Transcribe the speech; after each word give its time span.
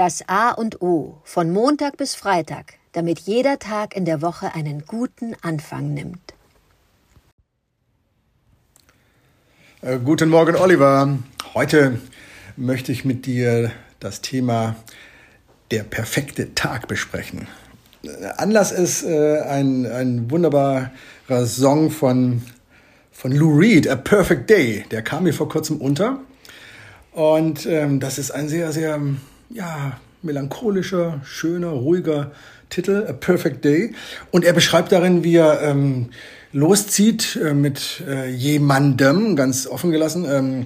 Das 0.00 0.26
A 0.28 0.52
und 0.52 0.80
O 0.80 1.18
von 1.24 1.50
Montag 1.50 1.98
bis 1.98 2.14
Freitag, 2.14 2.76
damit 2.92 3.18
jeder 3.18 3.58
Tag 3.58 3.94
in 3.94 4.06
der 4.06 4.22
Woche 4.22 4.54
einen 4.54 4.86
guten 4.86 5.36
Anfang 5.42 5.92
nimmt. 5.92 6.32
Äh, 9.82 9.98
guten 9.98 10.30
Morgen, 10.30 10.56
Oliver. 10.56 11.18
Heute 11.52 12.00
möchte 12.56 12.92
ich 12.92 13.04
mit 13.04 13.26
dir 13.26 13.72
das 13.98 14.22
Thema 14.22 14.76
der 15.70 15.82
perfekte 15.82 16.54
Tag 16.54 16.88
besprechen. 16.88 17.46
Anlass 18.38 18.72
ist 18.72 19.02
äh, 19.02 19.40
ein, 19.42 19.84
ein 19.84 20.30
wunderbarer 20.30 21.44
Song 21.44 21.90
von, 21.90 22.40
von 23.12 23.32
Lou 23.32 23.58
Reed, 23.58 23.86
A 23.86 23.96
Perfect 23.96 24.48
Day. 24.48 24.86
Der 24.90 25.02
kam 25.02 25.24
mir 25.24 25.34
vor 25.34 25.50
kurzem 25.50 25.76
unter. 25.76 26.20
Und 27.12 27.66
ähm, 27.66 28.00
das 28.00 28.18
ist 28.18 28.30
ein 28.30 28.48
sehr, 28.48 28.72
sehr 28.72 28.98
ja, 29.50 29.98
melancholischer, 30.22 31.20
schöner, 31.24 31.68
ruhiger 31.68 32.30
Titel, 32.68 33.04
A 33.08 33.12
Perfect 33.12 33.64
Day. 33.64 33.94
Und 34.30 34.44
er 34.44 34.52
beschreibt 34.52 34.92
darin, 34.92 35.24
wie 35.24 35.36
er 35.36 35.62
ähm, 35.62 36.10
loszieht 36.52 37.36
äh, 37.36 37.54
mit 37.54 38.02
äh, 38.06 38.30
jemandem, 38.30 39.36
ganz 39.36 39.66
offen 39.66 39.90
gelassen, 39.90 40.24
ähm, 40.28 40.64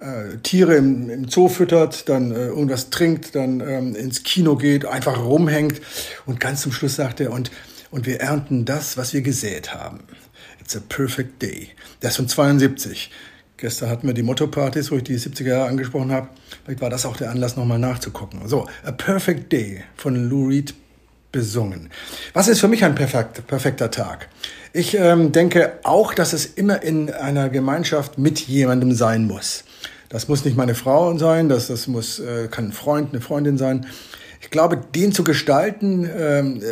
äh, 0.00 0.38
Tiere 0.42 0.76
im, 0.76 1.10
im 1.10 1.28
Zoo 1.28 1.48
füttert, 1.48 2.08
dann 2.08 2.32
äh, 2.32 2.46
irgendwas 2.46 2.90
trinkt, 2.90 3.34
dann 3.34 3.60
ähm, 3.60 3.94
ins 3.94 4.22
Kino 4.22 4.56
geht, 4.56 4.86
einfach 4.86 5.22
rumhängt 5.22 5.80
und 6.26 6.40
ganz 6.40 6.62
zum 6.62 6.72
Schluss 6.72 6.96
sagt 6.96 7.20
er, 7.20 7.30
und, 7.32 7.50
und 7.90 8.06
wir 8.06 8.20
ernten 8.20 8.64
das, 8.64 8.96
was 8.96 9.12
wir 9.12 9.22
gesät 9.22 9.74
haben. 9.74 10.00
It's 10.60 10.76
a 10.76 10.80
perfect 10.88 11.42
day. 11.42 11.68
Das 12.00 12.12
ist 12.12 12.16
von 12.16 12.28
72. 12.28 13.10
Gestern 13.56 13.88
hatten 13.88 14.06
wir 14.06 14.14
die 14.14 14.22
Motto-Partys, 14.22 14.90
wo 14.90 14.96
ich 14.96 15.04
die 15.04 15.16
70er 15.16 15.48
Jahre 15.48 15.68
angesprochen 15.68 16.10
habe. 16.10 16.28
Vielleicht 16.64 16.80
war 16.80 16.90
das 16.90 17.06
auch 17.06 17.16
der 17.16 17.30
Anlass, 17.30 17.56
nochmal 17.56 17.78
nachzugucken. 17.78 18.40
So, 18.46 18.66
A 18.84 18.90
Perfect 18.92 19.52
Day 19.52 19.84
von 19.96 20.28
Lou 20.28 20.48
Reed 20.48 20.74
besungen. 21.30 21.90
Was 22.32 22.48
ist 22.48 22.60
für 22.60 22.68
mich 22.68 22.84
ein 22.84 22.94
perfekt, 22.94 23.46
perfekter 23.46 23.90
Tag? 23.90 24.28
Ich 24.72 24.96
ähm, 24.96 25.30
denke 25.30 25.74
auch, 25.84 26.14
dass 26.14 26.32
es 26.32 26.46
immer 26.46 26.82
in 26.82 27.10
einer 27.10 27.48
Gemeinschaft 27.48 28.18
mit 28.18 28.40
jemandem 28.40 28.92
sein 28.92 29.26
muss. 29.26 29.64
Das 30.08 30.28
muss 30.28 30.44
nicht 30.44 30.56
meine 30.56 30.74
Frau 30.74 31.16
sein, 31.16 31.48
das, 31.48 31.68
das 31.68 31.86
muss, 31.86 32.18
äh, 32.18 32.48
kann 32.48 32.66
ein 32.66 32.72
Freund, 32.72 33.10
eine 33.12 33.20
Freundin 33.20 33.56
sein. 33.56 33.86
Ich 34.40 34.50
glaube, 34.50 34.76
den 34.76 35.12
zu 35.12 35.24
gestalten, 35.24 36.08
ähm, 36.16 36.60
äh, 36.60 36.64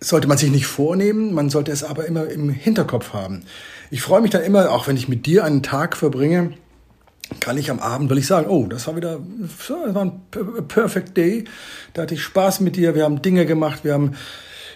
sollte 0.00 0.28
man 0.28 0.38
sich 0.38 0.50
nicht 0.50 0.66
vornehmen, 0.66 1.32
man 1.32 1.50
sollte 1.50 1.72
es 1.72 1.84
aber 1.84 2.06
immer 2.06 2.28
im 2.28 2.50
Hinterkopf 2.50 3.12
haben. 3.12 3.42
Ich 3.90 4.02
freue 4.02 4.20
mich 4.20 4.30
dann 4.30 4.42
immer, 4.42 4.70
auch 4.70 4.88
wenn 4.88 4.96
ich 4.96 5.08
mit 5.08 5.26
dir 5.26 5.44
einen 5.44 5.62
Tag 5.62 5.96
verbringe, 5.96 6.52
kann 7.40 7.58
ich 7.58 7.70
am 7.70 7.80
Abend, 7.80 8.10
will 8.10 8.18
ich 8.18 8.26
sagen, 8.26 8.48
oh, 8.48 8.66
das 8.66 8.86
war 8.86 8.96
wieder, 8.96 9.18
das 9.40 9.94
war 9.94 10.04
ein 10.04 10.20
perfect 10.68 11.16
day. 11.16 11.44
Da 11.92 12.02
hatte 12.02 12.14
ich 12.14 12.22
Spaß 12.22 12.60
mit 12.60 12.76
dir, 12.76 12.94
wir 12.94 13.04
haben 13.04 13.22
Dinge 13.22 13.46
gemacht, 13.46 13.80
wir 13.84 13.94
haben, 13.94 14.12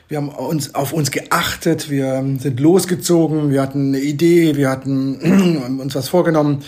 wir 0.08 0.16
haben 0.16 0.30
uns 0.30 0.74
auf 0.74 0.92
uns 0.92 1.10
geachtet, 1.10 1.90
wir 1.90 2.24
sind 2.38 2.58
losgezogen, 2.58 3.50
wir 3.50 3.62
hatten 3.62 3.88
eine 3.88 4.00
Idee, 4.00 4.56
wir 4.56 4.68
hatten 4.68 5.78
uns 5.80 5.94
was 5.94 6.08
vorgenommen 6.08 6.64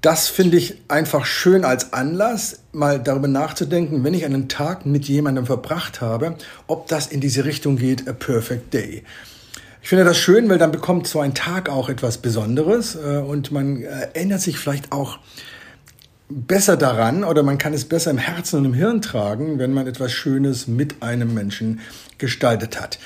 das 0.00 0.28
finde 0.28 0.56
ich 0.56 0.80
einfach 0.88 1.26
schön 1.26 1.64
als 1.64 1.92
Anlass, 1.92 2.60
mal 2.72 2.98
darüber 2.98 3.28
nachzudenken, 3.28 4.02
wenn 4.02 4.14
ich 4.14 4.24
einen 4.24 4.48
Tag 4.48 4.86
mit 4.86 5.06
jemandem 5.06 5.46
verbracht 5.46 6.00
habe, 6.00 6.36
ob 6.66 6.86
das 6.88 7.06
in 7.06 7.20
diese 7.20 7.44
Richtung 7.44 7.76
geht, 7.76 8.08
a 8.08 8.12
perfect 8.12 8.72
day. 8.72 9.02
Ich 9.82 9.88
finde 9.88 10.04
das 10.04 10.18
schön, 10.18 10.48
weil 10.48 10.58
dann 10.58 10.72
bekommt 10.72 11.06
so 11.06 11.20
ein 11.20 11.34
Tag 11.34 11.68
auch 11.68 11.88
etwas 11.88 12.18
Besonderes 12.18 12.96
äh, 12.96 13.18
und 13.18 13.50
man 13.50 13.82
äh, 13.82 14.08
erinnert 14.14 14.40
sich 14.40 14.58
vielleicht 14.58 14.92
auch 14.92 15.18
besser 16.30 16.76
daran 16.76 17.24
oder 17.24 17.42
man 17.42 17.58
kann 17.58 17.74
es 17.74 17.84
besser 17.84 18.10
im 18.10 18.18
Herzen 18.18 18.60
und 18.60 18.64
im 18.66 18.74
Hirn 18.74 19.02
tragen, 19.02 19.58
wenn 19.58 19.72
man 19.72 19.86
etwas 19.86 20.12
Schönes 20.12 20.66
mit 20.66 21.02
einem 21.02 21.34
Menschen 21.34 21.80
gestaltet 22.18 22.80
hat. 22.80 22.98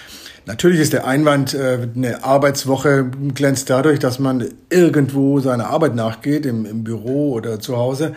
Natürlich 0.46 0.80
ist 0.80 0.92
der 0.92 1.06
Einwand, 1.06 1.54
äh, 1.54 1.88
eine 1.94 2.22
Arbeitswoche 2.22 3.10
glänzt 3.34 3.70
dadurch, 3.70 3.98
dass 3.98 4.18
man 4.18 4.46
irgendwo 4.68 5.40
seiner 5.40 5.68
Arbeit 5.68 5.94
nachgeht, 5.94 6.44
im, 6.44 6.66
im 6.66 6.84
Büro 6.84 7.32
oder 7.32 7.60
zu 7.60 7.78
Hause. 7.78 8.14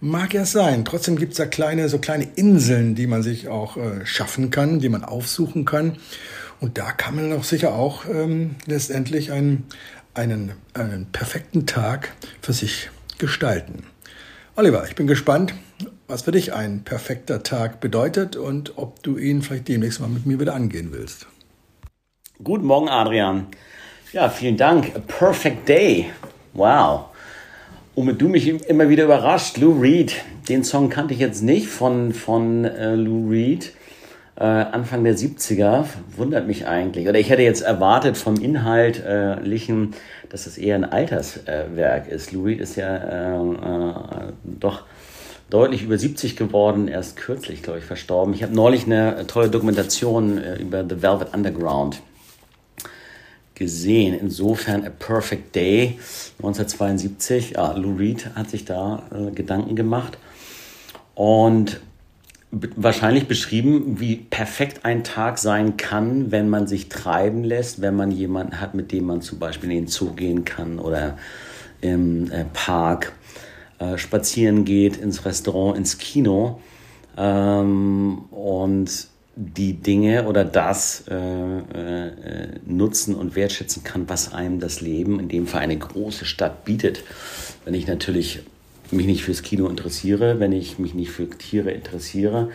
Mag 0.00 0.34
ja 0.34 0.44
sein. 0.44 0.84
Trotzdem 0.84 1.16
gibt 1.16 1.32
es 1.32 1.38
da 1.38 1.46
kleine, 1.46 1.88
so 1.88 1.98
kleine 1.98 2.28
Inseln, 2.36 2.94
die 2.94 3.08
man 3.08 3.24
sich 3.24 3.48
auch 3.48 3.76
äh, 3.76 4.06
schaffen 4.06 4.50
kann, 4.50 4.78
die 4.78 4.88
man 4.88 5.02
aufsuchen 5.02 5.64
kann. 5.64 5.96
Und 6.60 6.78
da 6.78 6.92
kann 6.92 7.16
man 7.16 7.32
auch 7.32 7.44
sicher 7.44 7.74
auch 7.74 8.04
ähm, 8.08 8.54
letztendlich 8.66 9.32
einen, 9.32 9.64
einen, 10.14 10.52
einen 10.74 11.06
perfekten 11.06 11.66
Tag 11.66 12.12
für 12.40 12.52
sich 12.52 12.90
gestalten. 13.18 13.82
Oliver, 14.56 14.84
ich 14.88 14.94
bin 14.94 15.08
gespannt, 15.08 15.52
was 16.06 16.22
für 16.22 16.30
dich 16.30 16.54
ein 16.54 16.84
perfekter 16.84 17.42
Tag 17.42 17.80
bedeutet 17.80 18.36
und 18.36 18.78
ob 18.78 19.02
du 19.02 19.16
ihn 19.16 19.42
vielleicht 19.42 19.66
demnächst 19.66 20.00
mal 20.00 20.08
mit 20.08 20.26
mir 20.26 20.38
wieder 20.38 20.54
angehen 20.54 20.90
willst. 20.92 21.26
Guten 22.40 22.64
Morgen, 22.64 22.88
Adrian. 22.88 23.48
Ja, 24.12 24.28
vielen 24.28 24.56
Dank. 24.56 24.92
A 24.94 25.00
perfect 25.00 25.68
day. 25.68 26.06
Wow. 26.52 27.06
Womit 27.96 28.22
du 28.22 28.28
mich 28.28 28.48
immer 28.68 28.88
wieder 28.88 29.06
überrascht. 29.06 29.58
Lou 29.58 29.80
Reed. 29.80 30.22
Den 30.48 30.62
Song 30.62 30.88
kannte 30.88 31.14
ich 31.14 31.20
jetzt 31.20 31.42
nicht 31.42 31.66
von, 31.66 32.12
von 32.12 32.64
äh, 32.64 32.94
Lou 32.94 33.28
Reed. 33.28 33.72
Äh, 34.36 34.44
Anfang 34.44 35.04
der 35.04 35.16
70er. 35.16 35.84
Wundert 36.16 36.46
mich 36.46 36.66
eigentlich. 36.66 37.08
Oder 37.08 37.18
ich 37.18 37.30
hätte 37.30 37.42
jetzt 37.42 37.62
erwartet 37.62 38.16
vom 38.16 38.36
Inhaltlichen, 38.36 39.92
äh, 39.92 40.28
dass 40.28 40.46
es 40.46 40.58
eher 40.58 40.74
ein 40.74 40.84
Alterswerk 40.84 42.08
ist. 42.08 42.32
Lou 42.32 42.44
Reed 42.44 42.60
ist 42.60 42.74
ja 42.74 42.96
äh, 42.96 43.36
äh, 43.36 44.23
doch 44.44 44.82
deutlich 45.50 45.82
über 45.82 45.98
70 45.98 46.36
geworden, 46.36 46.88
erst 46.88 47.16
kürzlich, 47.16 47.62
glaube 47.62 47.78
ich, 47.78 47.84
verstorben. 47.84 48.34
Ich 48.34 48.42
habe 48.42 48.54
neulich 48.54 48.86
eine 48.86 49.26
tolle 49.26 49.50
Dokumentation 49.50 50.38
äh, 50.38 50.56
über 50.56 50.84
The 50.88 51.02
Velvet 51.02 51.34
Underground 51.34 52.00
gesehen. 53.54 54.18
Insofern 54.18 54.84
A 54.84 54.90
Perfect 54.90 55.54
Day 55.54 55.98
1972. 56.38 57.52
Ja, 57.52 57.72
Lou 57.72 57.96
Reed 57.96 58.30
hat 58.34 58.50
sich 58.50 58.64
da 58.64 59.02
äh, 59.12 59.30
Gedanken 59.30 59.76
gemacht 59.76 60.18
und 61.14 61.80
wahrscheinlich 62.76 63.26
beschrieben, 63.26 64.00
wie 64.00 64.16
perfekt 64.16 64.84
ein 64.84 65.02
Tag 65.02 65.38
sein 65.38 65.76
kann, 65.76 66.30
wenn 66.30 66.48
man 66.48 66.66
sich 66.66 66.88
treiben 66.88 67.42
lässt, 67.42 67.80
wenn 67.80 67.96
man 67.96 68.10
jemanden 68.10 68.60
hat, 68.60 68.74
mit 68.74 68.92
dem 68.92 69.06
man 69.06 69.22
zum 69.22 69.38
Beispiel 69.38 69.70
in 69.70 69.76
den 69.76 69.86
Zoo 69.88 70.12
gehen 70.12 70.44
kann 70.44 70.78
oder 70.78 71.18
im 71.80 72.30
äh, 72.30 72.44
Park 72.52 73.12
äh, 73.78 73.98
spazieren 73.98 74.64
geht, 74.64 74.96
ins 74.96 75.24
Restaurant, 75.24 75.76
ins 75.76 75.98
Kino. 75.98 76.60
Ähm, 77.16 78.18
und 78.30 79.08
die 79.36 79.74
Dinge 79.74 80.26
oder 80.26 80.44
das 80.44 81.04
äh, 81.08 81.14
äh, 81.16 82.60
nutzen 82.66 83.14
und 83.14 83.34
wertschätzen 83.34 83.82
kann, 83.82 84.08
was 84.08 84.32
einem 84.32 84.60
das 84.60 84.80
Leben, 84.80 85.18
in 85.18 85.28
dem 85.28 85.46
Fall 85.46 85.62
eine 85.62 85.76
große 85.76 86.24
Stadt, 86.24 86.64
bietet. 86.64 87.02
Wenn 87.64 87.74
ich 87.74 87.86
natürlich 87.86 88.40
mich 88.90 89.06
nicht 89.06 89.24
fürs 89.24 89.42
Kino 89.42 89.68
interessiere, 89.68 90.38
wenn 90.38 90.52
ich 90.52 90.78
mich 90.78 90.94
nicht 90.94 91.10
für 91.10 91.28
Tiere 91.28 91.72
interessiere, 91.72 92.50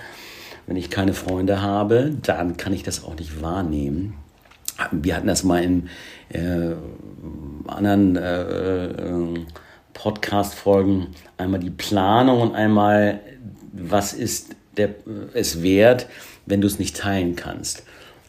wenn 0.68 0.78
ich 0.78 0.90
keine 0.90 1.14
Freunde 1.14 1.62
habe, 1.62 2.16
dann 2.22 2.56
kann 2.56 2.74
ich 2.74 2.84
das 2.84 3.04
auch 3.04 3.16
nicht 3.18 3.42
wahrnehmen. 3.42 4.14
Wir 4.92 5.18
hatten 5.18 5.28
das 5.28 5.44
mal 5.44 5.62
in 5.62 5.90
äh, 6.30 6.76
anderen 7.68 8.16
äh, 8.16 8.86
äh 8.86 9.40
Podcast-Folgen, 9.94 11.08
einmal 11.38 11.60
die 11.60 11.70
Planung 11.70 12.42
und 12.42 12.56
einmal, 12.56 13.20
was 13.72 14.14
ist 14.14 14.56
der, 14.78 14.90
es 15.34 15.62
wert, 15.62 16.08
wenn 16.46 16.62
du 16.62 16.68
es 16.68 16.80
nicht 16.80 16.98
teilen 16.98 17.36
kannst. 17.36 17.84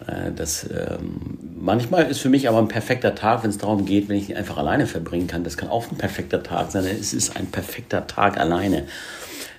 Äh, 0.06 0.32
das, 0.34 0.64
ähm, 0.64 1.38
manchmal 1.60 2.10
ist 2.10 2.20
für 2.20 2.28
mich 2.28 2.48
aber 2.48 2.58
ein 2.58 2.68
perfekter 2.68 3.14
Tag, 3.14 3.42
wenn 3.42 3.50
es 3.50 3.58
darum 3.58 3.84
geht, 3.84 4.08
wenn 4.08 4.16
ich 4.16 4.30
ihn 4.30 4.36
einfach 4.36 4.58
alleine 4.58 4.86
verbringen 4.86 5.26
kann. 5.26 5.44
Das 5.44 5.56
kann 5.56 5.68
auch 5.68 5.90
ein 5.90 5.98
perfekter 5.98 6.42
Tag 6.42 6.70
sein. 6.70 6.84
Es 6.84 7.12
ist 7.12 7.36
ein 7.36 7.46
perfekter 7.46 8.06
Tag 8.06 8.38
alleine. 8.38 8.86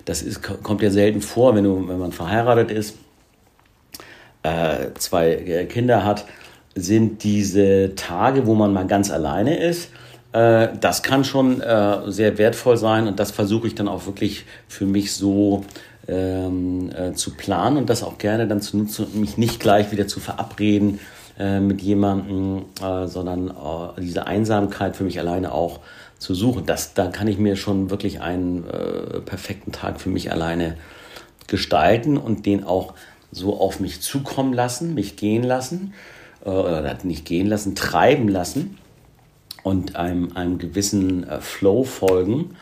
Das 0.05 0.21
ist, 0.21 0.41
kommt 0.41 0.81
ja 0.81 0.89
selten 0.89 1.21
vor, 1.21 1.55
wenn, 1.55 1.63
du, 1.63 1.87
wenn 1.87 1.99
man 1.99 2.11
verheiratet 2.11 2.71
ist, 2.71 2.97
äh, 4.43 4.87
zwei 4.97 5.33
äh, 5.33 5.65
Kinder 5.65 6.03
hat, 6.03 6.25
sind 6.73 7.23
diese 7.23 7.93
Tage, 7.95 8.47
wo 8.47 8.55
man 8.55 8.73
mal 8.73 8.87
ganz 8.87 9.11
alleine 9.11 9.57
ist. 9.57 9.89
Äh, 10.33 10.69
das 10.79 11.03
kann 11.03 11.23
schon 11.23 11.61
äh, 11.61 12.11
sehr 12.11 12.37
wertvoll 12.37 12.77
sein 12.77 13.07
und 13.07 13.19
das 13.19 13.31
versuche 13.31 13.67
ich 13.67 13.75
dann 13.75 13.87
auch 13.87 14.05
wirklich 14.05 14.45
für 14.67 14.85
mich 14.85 15.13
so 15.13 15.65
ähm, 16.07 16.89
äh, 16.95 17.13
zu 17.13 17.35
planen 17.35 17.77
und 17.77 17.89
das 17.89 18.03
auch 18.03 18.17
gerne 18.17 18.47
dann 18.47 18.61
zu 18.61 18.77
nutzen 18.77 19.05
und 19.05 19.15
mich 19.15 19.37
nicht 19.37 19.59
gleich 19.59 19.91
wieder 19.91 20.07
zu 20.07 20.19
verabreden 20.19 20.99
äh, 21.37 21.59
mit 21.59 21.81
jemandem, 21.81 22.65
äh, 22.81 23.07
sondern 23.07 23.49
äh, 23.49 24.01
diese 24.01 24.25
Einsamkeit 24.25 24.95
für 24.95 25.03
mich 25.03 25.19
alleine 25.19 25.53
auch 25.53 25.79
zu 26.17 26.33
suchen. 26.33 26.65
Das, 26.65 26.93
da 26.93 27.07
kann 27.07 27.27
ich 27.27 27.37
mir 27.37 27.55
schon 27.55 27.89
wirklich 27.89 28.21
einen 28.21 28.63
perfekten 29.25 29.71
Tag 29.71 29.99
für 29.99 30.09
mich 30.09 30.31
alleine 30.31 30.77
gestalten 31.47 32.15
und 32.15 32.45
den 32.45 32.63
auch 32.63 32.93
so 33.31 33.59
auf 33.59 33.79
mich 33.79 34.01
zukommen 34.01 34.53
lassen, 34.53 34.93
mich 34.93 35.15
gehen 35.15 35.41
lassen, 35.41 35.95
oder 36.41 36.95
nicht 37.01 37.25
gehen 37.25 37.47
lassen, 37.47 37.73
treiben 37.73 38.27
lassen 38.27 38.77
und 39.63 39.95
einem, 39.95 40.35
einem 40.35 40.57
gewissen 40.57 41.25
Flow 41.41 41.83
folgen 41.83 42.55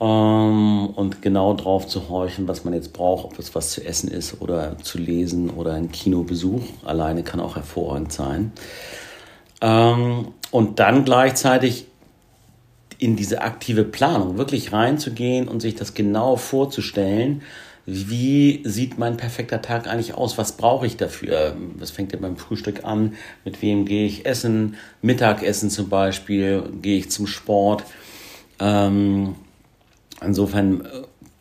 ähm, 0.00 0.86
und 0.88 1.20
genau 1.20 1.54
drauf 1.54 1.86
zu 1.86 2.08
horchen, 2.08 2.48
was 2.48 2.64
man 2.64 2.72
jetzt 2.72 2.92
braucht, 2.92 3.26
ob 3.26 3.38
es 3.38 3.54
was 3.54 3.72
zu 3.72 3.84
essen 3.84 4.10
ist 4.10 4.40
oder 4.40 4.78
zu 4.78 4.98
lesen 4.98 5.50
oder 5.50 5.74
ein 5.74 5.92
Kinobesuch. 5.92 6.62
Alleine 6.84 7.22
kann 7.22 7.38
auch 7.38 7.56
hervorragend 7.56 8.12
sein. 8.12 8.52
Ähm, 9.60 10.28
und 10.50 10.78
dann 10.78 11.04
gleichzeitig 11.04 11.86
in 12.98 13.16
diese 13.16 13.42
aktive 13.42 13.84
Planung 13.84 14.38
wirklich 14.38 14.72
reinzugehen 14.72 15.48
und 15.48 15.60
sich 15.60 15.74
das 15.74 15.94
genau 15.94 16.36
vorzustellen. 16.36 17.42
Wie 17.86 18.62
sieht 18.64 18.98
mein 18.98 19.16
perfekter 19.16 19.62
Tag 19.62 19.86
eigentlich 19.86 20.14
aus? 20.14 20.38
Was 20.38 20.56
brauche 20.56 20.86
ich 20.86 20.96
dafür? 20.96 21.56
Was 21.76 21.90
fängt 21.90 22.12
denn 22.12 22.20
beim 22.20 22.36
Frühstück 22.36 22.84
an? 22.84 23.14
Mit 23.44 23.62
wem 23.62 23.84
gehe 23.84 24.06
ich 24.06 24.26
essen? 24.26 24.76
Mittagessen 25.02 25.70
zum 25.70 25.88
Beispiel? 25.88 26.62
Gehe 26.82 26.98
ich 26.98 27.10
zum 27.10 27.26
Sport? 27.26 27.84
Ähm, 28.58 29.34
insofern 30.20 30.82
äh, 30.84 30.88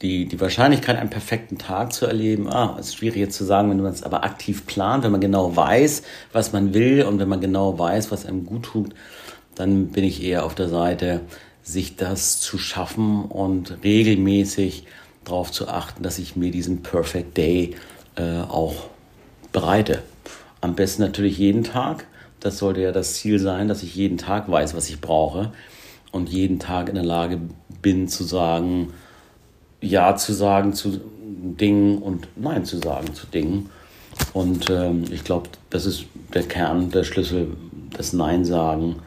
die, 0.01 0.25
die 0.27 0.39
Wahrscheinlichkeit, 0.39 0.97
einen 0.97 1.09
perfekten 1.09 1.57
Tag 1.57 1.91
zu 1.91 2.05
erleben, 2.05 2.47
ah, 2.47 2.77
ist 2.79 2.95
schwierig 2.95 3.19
jetzt 3.19 3.37
zu 3.37 3.43
sagen, 3.43 3.69
wenn 3.69 3.81
man 3.81 3.91
es 3.91 4.03
aber 4.03 4.23
aktiv 4.23 4.65
plant, 4.65 5.03
wenn 5.03 5.11
man 5.11 5.19
genau 5.19 5.55
weiß, 5.55 6.03
was 6.31 6.53
man 6.53 6.73
will 6.73 7.03
und 7.03 7.19
wenn 7.19 7.27
man 7.27 7.41
genau 7.41 7.77
weiß, 7.77 8.09
was 8.11 8.25
einem 8.25 8.45
gut 8.45 8.63
tut, 8.63 8.95
dann 9.55 9.87
bin 9.87 10.05
ich 10.05 10.23
eher 10.23 10.45
auf 10.45 10.55
der 10.55 10.69
Seite, 10.69 11.21
sich 11.63 11.97
das 11.97 12.39
zu 12.39 12.57
schaffen 12.57 13.25
und 13.25 13.83
regelmäßig 13.83 14.85
darauf 15.29 15.51
zu 15.51 15.67
achten, 15.67 16.03
dass 16.03 16.19
ich 16.19 16.35
mir 16.35 16.51
diesen 16.51 16.81
Perfect 16.81 17.37
Day 17.37 17.75
äh, 18.15 18.41
auch 18.41 18.87
bereite. 19.51 20.03
Am 20.61 20.75
besten 20.75 21.01
natürlich 21.01 21.37
jeden 21.37 21.63
Tag. 21.63 22.05
Das 22.39 22.57
sollte 22.57 22.81
ja 22.81 22.91
das 22.91 23.15
Ziel 23.15 23.39
sein, 23.39 23.67
dass 23.67 23.83
ich 23.83 23.95
jeden 23.95 24.17
Tag 24.17 24.49
weiß, 24.49 24.75
was 24.75 24.89
ich 24.89 25.01
brauche 25.01 25.51
und 26.11 26.29
jeden 26.29 26.59
Tag 26.59 26.89
in 26.89 26.95
der 26.95 27.03
Lage 27.03 27.39
bin 27.81 28.07
zu 28.07 28.23
sagen, 28.23 28.93
Ja 29.81 30.15
zu 30.15 30.33
sagen 30.33 30.73
zu 30.73 30.99
Dingen 31.41 31.99
und 31.99 32.27
Nein 32.35 32.65
zu 32.65 32.77
sagen 32.77 33.13
zu 33.13 33.27
Dingen. 33.27 33.69
Und 34.33 34.69
ähm, 34.69 35.05
ich 35.11 35.23
glaube, 35.23 35.49
das 35.69 35.85
ist 35.85 36.05
der 36.33 36.43
Kern, 36.43 36.91
der 36.91 37.03
Schlüssel, 37.03 37.55
das 37.95 38.13
Nein 38.13 38.43
sagen 38.43 38.97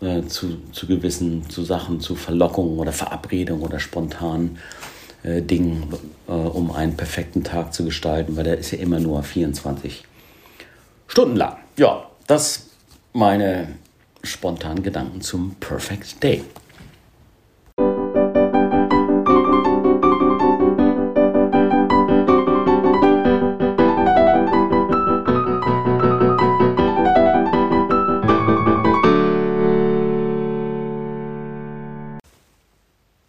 äh, 0.00 0.22
zu, 0.22 0.58
zu 0.72 0.86
gewissen 0.86 1.48
zu 1.50 1.64
Sachen, 1.64 2.00
zu 2.00 2.14
Verlockungen 2.14 2.78
oder 2.78 2.92
Verabredungen 2.92 3.62
oder 3.62 3.80
spontanen 3.80 4.58
äh, 5.24 5.42
Dingen, 5.42 5.92
äh, 6.28 6.32
um 6.32 6.70
einen 6.70 6.96
perfekten 6.96 7.42
Tag 7.42 7.74
zu 7.74 7.84
gestalten, 7.84 8.36
weil 8.36 8.44
der 8.44 8.58
ist 8.58 8.70
ja 8.70 8.78
immer 8.78 9.00
nur 9.00 9.22
24 9.22 10.04
Stunden 11.08 11.36
lang. 11.36 11.56
Ja, 11.76 12.08
das 12.26 12.66
meine 13.12 13.68
spontanen 14.22 14.82
Gedanken 14.82 15.20
zum 15.20 15.54
Perfect 15.60 16.22
Day. 16.22 16.42